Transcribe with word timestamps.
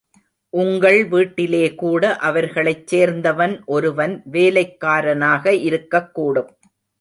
உங்கள் 0.53 0.97
வீட்டிலேகூட, 1.09 2.03
அவர்களைச் 2.21 2.87
சேர்ந்தவன் 2.87 3.55
ஒருவன் 3.67 4.15
வேலைக்காரனாக 4.31 5.45
இருக்கக்கூடும்! 5.69 6.51